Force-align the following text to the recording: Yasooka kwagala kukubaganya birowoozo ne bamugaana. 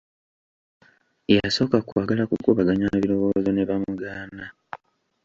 Yasooka 1.35 1.77
kwagala 1.87 2.23
kukubaganya 2.31 2.87
birowoozo 3.01 3.49
ne 3.53 3.63
bamugaana. 3.69 4.45